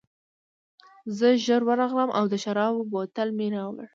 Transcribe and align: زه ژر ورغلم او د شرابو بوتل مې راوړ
زه 1.17 1.27
ژر 1.45 1.61
ورغلم 1.65 2.09
او 2.17 2.25
د 2.31 2.35
شرابو 2.43 2.81
بوتل 2.91 3.29
مې 3.37 3.47
راوړ 3.55 3.85